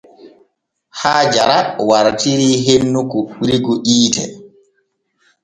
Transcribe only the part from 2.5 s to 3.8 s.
hennu kuɓɓirgu